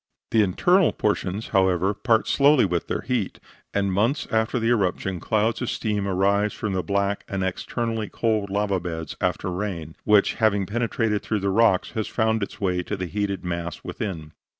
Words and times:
The 0.31 0.41
internal 0.41 0.93
portions, 0.93 1.49
however, 1.49 1.93
part 1.93 2.27
slowly 2.27 2.65
with 2.65 2.87
their 2.87 3.01
heat, 3.01 3.39
and 3.71 3.93
months 3.93 4.27
after 4.31 4.57
the 4.57 4.69
eruption 4.69 5.19
clouds 5.19 5.61
of 5.61 5.69
steam 5.69 6.07
arise 6.07 6.53
from 6.53 6.73
the 6.73 6.81
black 6.81 7.23
and 7.27 7.43
externally 7.43 8.09
cold 8.09 8.49
lava 8.49 8.79
beds 8.79 9.15
after 9.21 9.51
rain; 9.51 9.95
which, 10.03 10.33
having 10.33 10.65
penetrated 10.65 11.21
through 11.21 11.41
the 11.41 11.53
cracks, 11.53 11.91
has 11.91 12.07
found 12.07 12.41
its 12.41 12.59
way 12.59 12.81
to 12.81 12.97
the 12.97 13.05
heated 13.05 13.45
mass 13.45 13.83
within. 13.83 14.31